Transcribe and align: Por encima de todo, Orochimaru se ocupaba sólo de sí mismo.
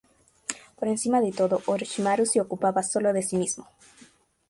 Por 0.77 0.87
encima 0.87 1.21
de 1.21 1.31
todo, 1.31 1.61
Orochimaru 1.67 2.25
se 2.25 2.41
ocupaba 2.41 2.81
sólo 2.81 3.13
de 3.13 3.21
sí 3.21 3.37
mismo. 3.37 3.67